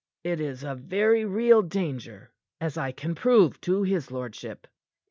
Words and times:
"It 0.23 0.39
is 0.41 0.63
a 0.63 0.73
very 0.73 1.25
real 1.25 1.61
danger, 1.61 2.31
as 2.59 2.75
I 2.75 2.91
can 2.91 3.13
prove 3.13 3.61
to 3.61 3.83
his 3.83 4.09
lordship." 4.09 4.65